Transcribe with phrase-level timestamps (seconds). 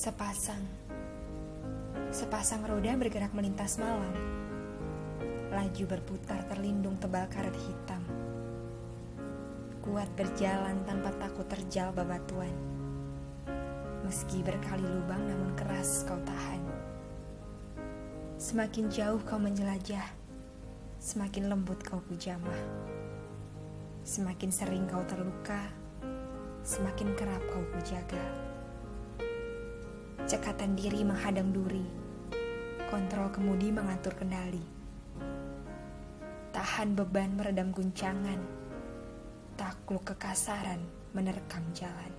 [0.00, 0.64] Sepasang.
[2.08, 4.08] Sepasang roda bergerak melintas malam.
[5.52, 8.00] Laju berputar terlindung tebal karet hitam.
[9.84, 12.48] Kuat berjalan tanpa takut terjal babatuan
[14.08, 16.64] Meski berkali lubang namun keras kau tahan.
[18.40, 20.16] Semakin jauh kau menjelajah
[20.96, 22.64] Semakin lembut kau kujamah.
[24.08, 25.68] Semakin sering kau terluka
[26.64, 28.39] Semakin kerap kau kujaga
[30.30, 31.82] Cekatan diri menghadang duri.
[32.86, 34.62] Kontrol kemudi mengatur kendali.
[36.54, 38.38] Tahan beban meredam guncangan.
[39.58, 40.78] Takluk kekasaran
[41.18, 42.14] menerkam jalan.